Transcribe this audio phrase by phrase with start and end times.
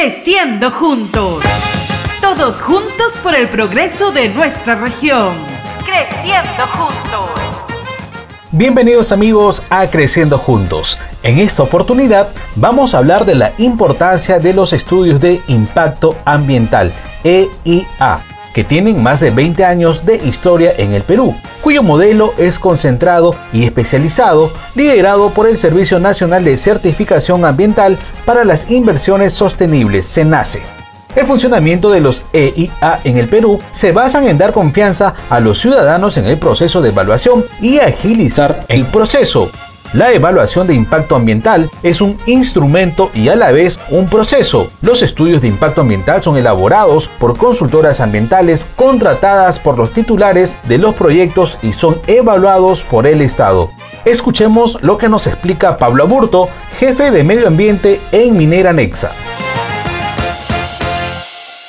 [0.00, 1.42] Creciendo juntos.
[2.20, 5.34] Todos juntos por el progreso de nuestra región.
[5.84, 7.30] Creciendo juntos.
[8.52, 11.00] Bienvenidos amigos a Creciendo Juntos.
[11.24, 16.92] En esta oportunidad vamos a hablar de la importancia de los estudios de impacto ambiental,
[17.24, 18.20] EIA,
[18.54, 21.34] que tienen más de 20 años de historia en el Perú,
[21.68, 28.42] cuyo modelo es concentrado y especializado, liderado por el Servicio Nacional de Certificación Ambiental para
[28.42, 30.62] las Inversiones Sostenibles, SENACE.
[31.14, 35.60] El funcionamiento de los EIA en el Perú se basan en dar confianza a los
[35.60, 39.50] ciudadanos en el proceso de evaluación y agilizar el proceso,
[39.94, 44.68] la evaluación de impacto ambiental es un instrumento y a la vez un proceso.
[44.82, 50.78] Los estudios de impacto ambiental son elaborados por consultoras ambientales contratadas por los titulares de
[50.78, 53.70] los proyectos y son evaluados por el Estado.
[54.04, 56.48] Escuchemos lo que nos explica Pablo Aburto,
[56.78, 59.12] jefe de medio ambiente en Minera Nexa.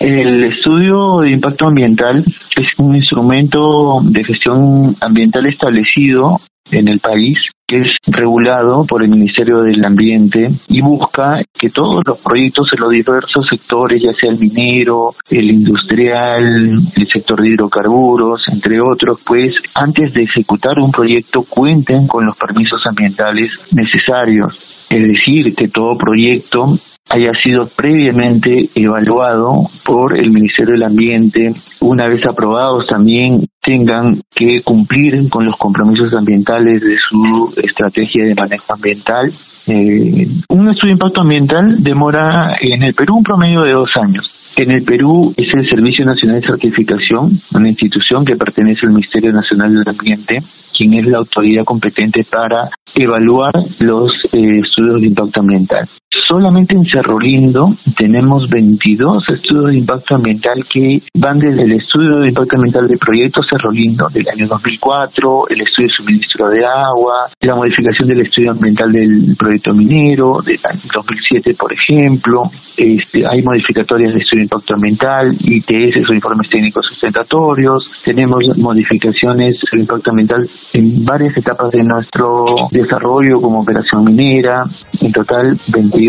[0.00, 6.36] El estudio de impacto ambiental es un instrumento de gestión ambiental establecido
[6.72, 12.02] en el país que es regulado por el Ministerio del Ambiente y busca que todos
[12.06, 17.48] los proyectos en los diversos sectores, ya sea el minero, el industrial, el sector de
[17.48, 24.86] hidrocarburos, entre otros, pues antes de ejecutar un proyecto cuenten con los permisos ambientales necesarios.
[24.88, 26.76] Es decir, que todo proyecto
[27.10, 29.52] haya sido previamente evaluado
[29.84, 36.14] por el Ministerio del Ambiente, una vez aprobados también tengan que cumplir con los compromisos
[36.14, 39.26] ambientales de su estrategia de manejo ambiental.
[39.66, 44.54] Eh, un estudio de impacto ambiental demora en el Perú un promedio de dos años.
[44.56, 49.32] En el Perú es el Servicio Nacional de Certificación, una institución que pertenece al Ministerio
[49.32, 50.38] Nacional del Ambiente,
[50.76, 55.86] quien es la autoridad competente para evaluar los eh, estudios de impacto ambiental.
[56.24, 62.18] Solamente en Cerro Lindo tenemos 22 estudios de impacto ambiental que van desde el estudio
[62.18, 66.64] de impacto ambiental del proyecto Cerro Lindo del año 2004, el estudio de suministro de
[66.64, 72.44] agua, la modificación del estudio ambiental del proyecto minero del año 2007, por ejemplo.
[72.78, 79.78] Este, hay modificatorias de estudio impacto ambiental, ITS o informes técnicos sustentatorios, tenemos modificaciones de
[79.78, 84.64] impacto ambiental en varias etapas de nuestro desarrollo como operación minera,
[85.02, 86.05] en total 22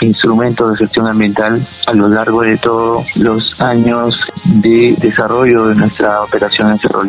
[0.00, 6.22] instrumentos de gestión ambiental a lo largo de todos los años de desarrollo de nuestra
[6.22, 7.02] operación en Cerro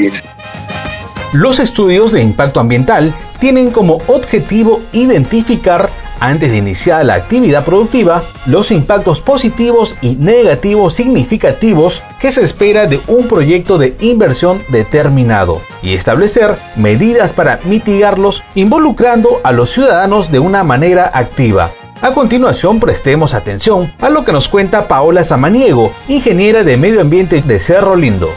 [1.34, 5.90] Los estudios de impacto ambiental tienen como objetivo identificar
[6.22, 12.86] antes de iniciar la actividad productiva, los impactos positivos y negativos significativos que se espera
[12.86, 20.32] de un proyecto de inversión determinado y establecer medidas para mitigarlos involucrando a los ciudadanos
[20.32, 21.72] de una manera activa.
[22.04, 27.44] A continuación prestemos atención a lo que nos cuenta Paola Samaniego, ingeniera de medio ambiente
[27.44, 28.30] de Cerro Lindo.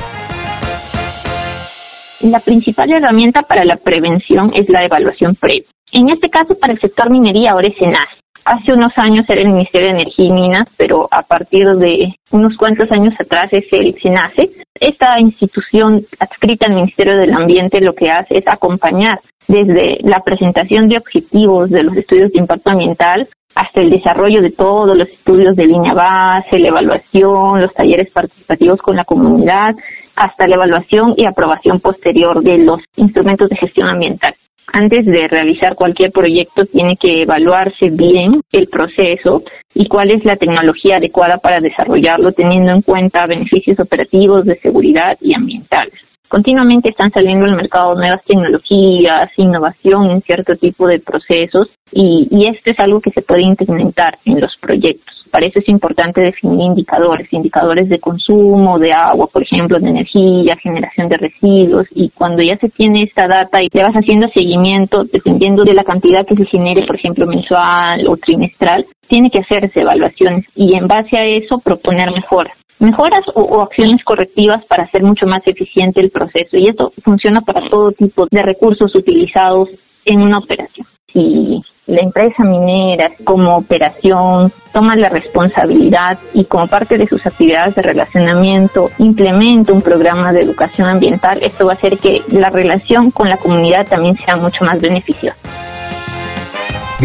[2.21, 5.65] La principal herramienta para la prevención es la evaluación previa.
[5.93, 8.24] En este caso, para el sector minería, ahora es.
[8.45, 12.55] Hace unos años era el Ministerio de Energía y Minas, pero a partir de unos
[12.59, 14.51] cuantos años atrás es el SENACE.
[14.75, 19.19] Esta institución adscrita al Ministerio del Ambiente lo que hace es acompañar
[19.49, 24.51] desde la presentación de objetivos de los estudios de impacto ambiental hasta el desarrollo de
[24.51, 29.75] todos los estudios de línea base, la evaluación, los talleres participativos con la comunidad,
[30.17, 34.35] hasta la evaluación y aprobación posterior de los instrumentos de gestión ambiental
[34.75, 40.37] antes de realizar cualquier proyecto tiene que evaluarse bien el proceso y cuál es la
[40.37, 46.14] tecnología adecuada para desarrollarlo teniendo en cuenta beneficios operativos de seguridad y ambientales.
[46.29, 52.49] Continuamente están saliendo al mercado nuevas tecnologías, innovación en cierto tipo de procesos y, y
[52.49, 55.29] esto es algo que se puede implementar en los proyectos.
[55.31, 60.57] Para eso es importante definir indicadores, indicadores de consumo, de agua, por ejemplo, de energía,
[60.57, 65.05] generación de residuos y cuando ya se tiene esta data y le vas haciendo seguimiento
[65.05, 69.81] dependiendo de la cantidad que se genere, por ejemplo, mensual o trimestral, tiene que hacerse
[69.81, 75.27] evaluaciones y en base a eso proponer mejoras mejoras o, acciones correctivas para hacer mucho
[75.27, 76.57] más eficiente el proceso.
[76.57, 79.71] Y esto funciona para todo tipo de recursos utilizados
[80.05, 80.87] en una operación.
[81.13, 87.75] Si la empresa minera como operación toma la responsabilidad y como parte de sus actividades
[87.75, 93.11] de relacionamiento implementa un programa de educación ambiental, esto va a hacer que la relación
[93.11, 95.37] con la comunidad también sea mucho más beneficiosa.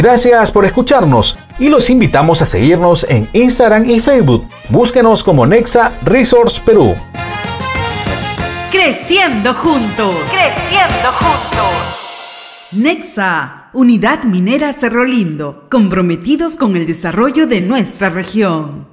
[0.01, 4.47] Gracias por escucharnos y los invitamos a seguirnos en Instagram y Facebook.
[4.69, 6.95] Búsquenos como Nexa Resource Perú.
[8.71, 10.15] Creciendo juntos.
[10.31, 12.69] Creciendo juntos.
[12.71, 18.89] Nexa, Unidad Minera Cerro Lindo, comprometidos con el desarrollo de nuestra región.